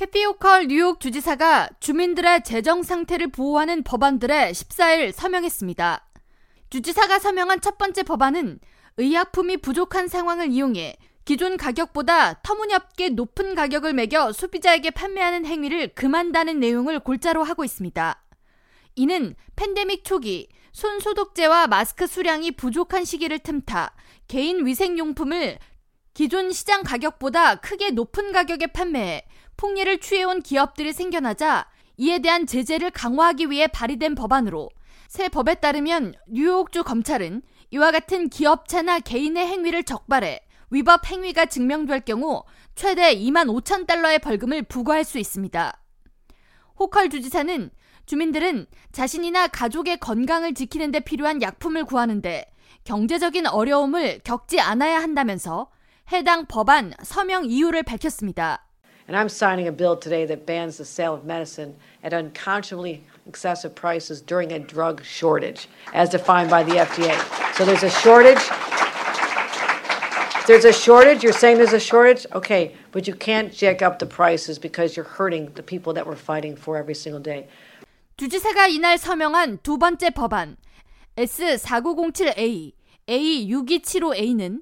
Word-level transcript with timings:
캐티 0.00 0.24
오컬 0.24 0.68
뉴욕 0.68 0.98
주지사가 0.98 1.68
주민들의 1.78 2.42
재정 2.42 2.82
상태를 2.82 3.26
보호하는 3.26 3.82
법안들에 3.82 4.50
14일 4.52 5.12
서명했습니다. 5.12 6.06
주지사가 6.70 7.18
서명한 7.18 7.60
첫 7.60 7.76
번째 7.76 8.04
법안은 8.04 8.60
의약품이 8.96 9.58
부족한 9.58 10.08
상황을 10.08 10.52
이용해 10.52 10.96
기존 11.26 11.58
가격보다 11.58 12.40
터무니없게 12.40 13.10
높은 13.10 13.54
가격을 13.54 13.92
매겨 13.92 14.32
소비자에게 14.32 14.90
판매하는 14.92 15.44
행위를 15.44 15.88
금한다는 15.88 16.60
내용을 16.60 17.00
골자로 17.00 17.44
하고 17.44 17.62
있습니다. 17.62 18.24
이는 18.96 19.34
팬데믹 19.54 20.04
초기 20.04 20.48
손 20.72 20.98
소독제와 21.00 21.66
마스크 21.66 22.06
수량이 22.06 22.52
부족한 22.52 23.04
시기를 23.04 23.40
틈타 23.40 23.94
개인 24.28 24.64
위생용품을 24.64 25.58
기존 26.14 26.52
시장 26.52 26.84
가격보다 26.84 27.56
크게 27.56 27.90
높은 27.90 28.32
가격에 28.32 28.68
판매해 28.68 29.26
폭리를 29.60 29.98
취해온 30.00 30.40
기업들이 30.40 30.90
생겨나자 30.94 31.66
이에 31.98 32.20
대한 32.20 32.46
제재를 32.46 32.90
강화하기 32.90 33.50
위해 33.50 33.66
발의된 33.66 34.14
법안으로 34.14 34.70
새 35.06 35.28
법에 35.28 35.56
따르면 35.56 36.14
뉴욕주 36.28 36.82
검찰은 36.82 37.42
이와 37.70 37.92
같은 37.92 38.30
기업체나 38.30 39.00
개인의 39.00 39.46
행위를 39.46 39.84
적발해 39.84 40.40
위법 40.70 41.04
행위가 41.06 41.44
증명될 41.44 42.06
경우 42.06 42.42
최대 42.74 43.14
2만 43.14 43.48
5천 43.48 43.86
달러의 43.86 44.20
벌금을 44.20 44.62
부과할 44.62 45.04
수 45.04 45.18
있습니다. 45.18 45.78
호컬 46.78 47.10
주지사는 47.10 47.70
주민들은 48.06 48.66
자신이나 48.92 49.48
가족의 49.48 49.98
건강을 49.98 50.54
지키는 50.54 50.90
데 50.90 51.00
필요한 51.00 51.42
약품을 51.42 51.84
구하는데 51.84 52.46
경제적인 52.84 53.46
어려움을 53.46 54.20
겪지 54.24 54.58
않아야 54.58 55.02
한다면서 55.02 55.70
해당 56.12 56.46
법안 56.46 56.94
서명 57.02 57.44
이유를 57.44 57.82
밝혔습니다. 57.82 58.69
And 59.09 59.15
I'm 59.15 59.29
signing 59.29 59.67
a 59.67 59.71
bill 59.71 59.95
today 59.95 60.25
that 60.25 60.45
bans 60.45 60.77
the 60.77 60.85
sale 60.85 61.13
of 61.13 61.25
medicine 61.25 61.75
at 62.03 62.13
unconscionably 62.13 63.03
excessive 63.27 63.75
prices 63.75 64.19
during 64.19 64.51
a 64.51 64.59
drug 64.59 65.03
shortage, 65.03 65.67
as 65.93 66.09
defined 66.09 66.49
by 66.49 66.63
the 66.63 66.73
FDA. 66.73 67.13
So 67.53 67.65
there's 67.65 67.83
a 67.83 67.89
shortage. 67.89 68.41
There's 70.47 70.65
a 70.65 70.73
shortage. 70.73 71.23
You're 71.23 71.33
saying 71.33 71.57
there's 71.57 71.73
a 71.73 71.79
shortage? 71.79 72.25
Okay, 72.33 72.75
but 72.91 73.07
you 73.07 73.13
can't 73.13 73.53
jack 73.53 73.81
up 73.81 73.99
the 73.99 74.05
prices 74.05 74.57
because 74.59 74.95
you're 74.95 75.05
hurting 75.05 75.51
the 75.55 75.63
people 75.63 75.93
that 75.93 76.05
we're 76.05 76.15
fighting 76.15 76.55
for 76.55 76.77
every 76.77 76.95
single 76.95 77.21
day. 77.21 77.47
주지사가 78.17 78.67
이날 78.67 78.97
서명한 78.97 79.59
두 79.61 79.77
번째 79.77 80.09
법안 80.11 80.55
S4907A, 81.17 82.73
A6275A는 83.07 84.61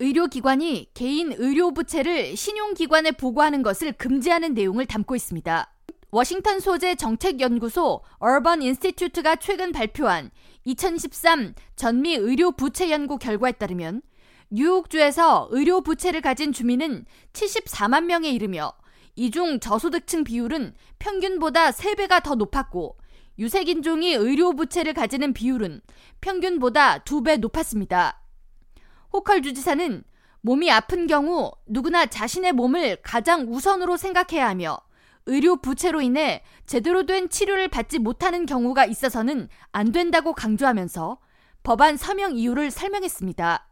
의료기관이 0.00 0.90
개인 0.94 1.32
의료부채를 1.36 2.36
신용기관에 2.36 3.12
보고하는 3.12 3.62
것을 3.62 3.92
금지하는 3.92 4.54
내용을 4.54 4.86
담고 4.86 5.16
있습니다. 5.16 5.74
워싱턴 6.10 6.60
소재 6.60 6.94
정책연구소 6.94 8.02
얼번 8.18 8.62
인스티튜트가 8.62 9.36
최근 9.36 9.72
발표한 9.72 10.30
2013 10.64 11.54
전미 11.76 12.14
의료 12.14 12.52
부채 12.52 12.90
연구 12.90 13.18
결과에 13.18 13.52
따르면 13.52 14.02
뉴욕주에서 14.50 15.48
의료 15.50 15.82
부채를 15.82 16.22
가진 16.22 16.52
주민은 16.52 17.04
74만 17.32 18.04
명에 18.04 18.30
이르며 18.30 18.72
이 19.16 19.30
중 19.30 19.58
저소득층 19.58 20.22
비율은 20.24 20.74
평균보다 21.00 21.72
3배가 21.72 22.22
더 22.22 22.36
높았고 22.36 22.96
유색인종이 23.38 24.14
의료 24.14 24.54
부채를 24.54 24.94
가지는 24.94 25.32
비율은 25.32 25.80
평균보다 26.20 27.00
2배 27.00 27.38
높았습니다. 27.38 28.22
호컬 29.12 29.42
주지사는 29.42 30.04
몸이 30.40 30.70
아픈 30.70 31.06
경우 31.06 31.52
누구나 31.66 32.06
자신의 32.06 32.52
몸을 32.52 32.96
가장 33.02 33.46
우선으로 33.48 33.96
생각해야 33.96 34.48
하며 34.48 34.78
의료 35.26 35.56
부채로 35.56 36.00
인해 36.00 36.42
제대로 36.64 37.04
된 37.04 37.28
치료를 37.28 37.68
받지 37.68 37.98
못하는 37.98 38.46
경우가 38.46 38.86
있어서는 38.86 39.48
안 39.72 39.92
된다고 39.92 40.32
강조하면서 40.32 41.18
법안 41.62 41.96
서명 41.96 42.36
이유를 42.36 42.70
설명했습니다. 42.70 43.66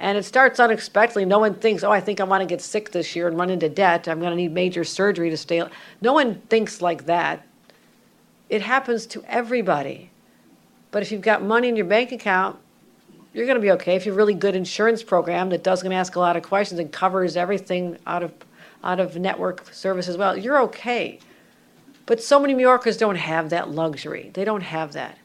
And 0.00 0.16
it 0.16 0.24
starts 0.24 0.60
unexpectedly. 0.60 1.24
No 1.24 1.40
one 1.40 1.58
thinks, 1.58 1.82
oh, 1.82 1.90
I 1.90 2.00
think 2.00 2.20
I 2.20 2.24
want 2.24 2.42
to 2.42 2.46
get 2.46 2.60
sick 2.60 2.92
this 2.92 3.16
year 3.16 3.26
and 3.26 3.36
run 3.36 3.50
into 3.50 3.68
debt. 3.68 4.06
I'm 4.06 4.20
going 4.20 4.30
to 4.30 4.36
need 4.36 4.52
major 4.52 4.84
surgery 4.84 5.28
to 5.30 5.36
stay. 5.36 5.62
No 6.00 6.12
one 6.12 6.42
thinks 6.48 6.80
like 6.80 7.06
that. 7.06 7.44
It 8.48 8.62
happens 8.62 9.06
to 9.06 9.24
everybody. 9.26 10.10
But 10.92 11.02
if 11.02 11.10
you've 11.10 11.20
got 11.20 11.42
money 11.42 11.68
in 11.68 11.76
your 11.76 11.86
bank 11.86 12.12
account, 12.12 12.58
you're 13.33 13.45
going 13.45 13.57
to 13.57 13.61
be 13.61 13.71
okay. 13.71 13.95
If 13.95 14.05
you 14.05 14.11
have 14.11 14.17
a 14.17 14.21
really 14.21 14.33
good 14.33 14.55
insurance 14.55 15.03
program 15.03 15.49
that 15.49 15.63
doesn't 15.63 15.91
ask 15.91 16.15
a 16.15 16.19
lot 16.19 16.37
of 16.37 16.43
questions 16.43 16.79
and 16.79 16.91
covers 16.91 17.35
everything 17.35 17.97
out 18.05 18.23
of 18.23 18.31
out 18.83 18.99
of 18.99 19.15
network 19.15 19.73
service 19.73 20.07
as 20.07 20.17
well, 20.17 20.37
you're 20.37 20.61
okay. 20.61 21.19
But 22.05 22.21
so 22.21 22.39
many 22.39 22.53
New 22.53 22.61
Yorkers 22.61 22.97
don't 22.97 23.15
have 23.15 23.49
that 23.49 23.71
luxury. 23.71 24.31
They 24.33 24.43
don't 24.43 24.61
have 24.61 24.91
that. 24.91 25.17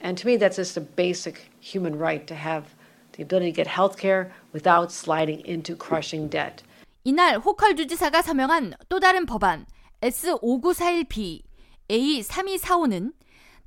And 0.00 0.18
to 0.18 0.26
me, 0.26 0.36
that's 0.36 0.56
just 0.56 0.76
a 0.76 0.80
basic 0.80 1.50
human 1.60 1.96
right 1.96 2.26
to 2.26 2.34
have 2.34 2.74
the 3.12 3.22
ability 3.22 3.52
to 3.52 3.56
get 3.56 3.66
health 3.66 3.98
care 3.98 4.32
without 4.52 4.92
sliding 4.92 5.40
into 5.46 5.76
crushing 5.76 6.28
debt. 6.28 6.62
이날 7.04 7.38
호컬 7.38 7.74
주지사가 7.76 8.22
서명한 8.22 8.74
또 8.88 9.00
다른 9.00 9.24
법안 9.24 9.66
S5941B 10.02 11.42
A3245는 11.88 13.12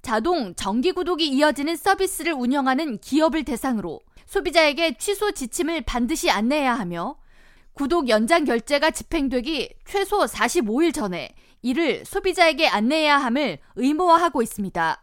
자동 0.06 0.54
정기 0.54 0.92
구독이 0.92 1.26
이어지는 1.26 1.74
서비스를 1.74 2.32
운영하는 2.32 2.98
기업을 2.98 3.42
대상으로 3.42 3.98
소비자에게 4.26 4.98
취소 4.98 5.32
지침을 5.32 5.80
반드시 5.80 6.30
안내해야 6.30 6.74
하며 6.74 7.16
구독 7.72 8.08
연장 8.08 8.44
결제가 8.44 8.92
집행되기 8.92 9.74
최소 9.84 10.20
45일 10.20 10.94
전에 10.94 11.34
이를 11.60 12.04
소비자에게 12.04 12.68
안내해야 12.68 13.18
함을 13.18 13.58
의무화하고 13.74 14.42
있습니다. 14.42 15.02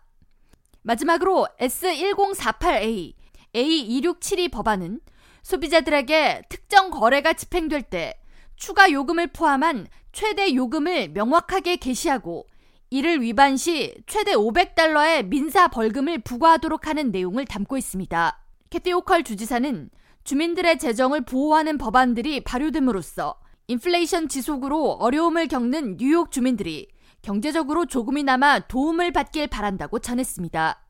마지막으로 0.83 1.49
S1048A, 1.59 3.13
A2672 3.55 4.51
법안은 4.53 5.01
소비자들에게 5.41 6.43
특정 6.47 6.89
거래가 6.89 7.33
집행될 7.33 7.81
때 7.81 8.17
추가 8.55 8.89
요금을 8.89 9.33
포함한 9.33 9.87
최대 10.13 10.55
요금을 10.55 11.09
명확하게 11.09 11.75
게시하고 11.75 12.47
이를 12.93 13.23
위반 13.23 13.57
시 13.57 13.91
최대 14.05 14.35
500달러의 14.35 15.25
민사 15.25 15.67
벌금을 15.67 16.19
부과하도록 16.19 16.85
하는 16.85 17.09
내용을 17.09 17.43
담고 17.45 17.75
있습니다. 17.75 18.39
캐티 18.69 18.93
오컬 18.93 19.23
주지사는 19.23 19.89
주민들의 20.23 20.77
재정을 20.77 21.21
보호하는 21.21 21.79
법안들이 21.79 22.41
발효됨으로써 22.43 23.39
인플레이션 23.65 24.29
지속으로 24.29 24.91
어려움을 24.91 25.47
겪는 25.47 25.97
뉴욕 25.97 26.31
주민들이 26.31 26.87
경제적으로 27.23 27.87
조금이나마 27.87 28.59
도움을 28.59 29.11
받길 29.11 29.47
바란다고 29.47 29.97
전했습니다. 29.97 30.85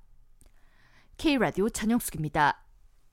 K라디오 1.16 1.70
전영숙입니다. 1.70 2.63